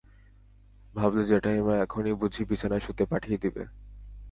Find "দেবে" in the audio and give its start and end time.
3.37-3.63